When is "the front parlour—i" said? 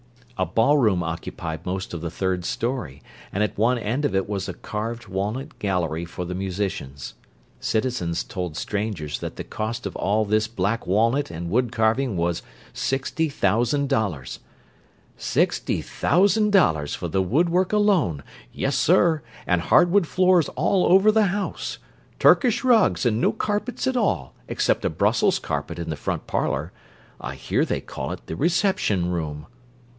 25.91-27.35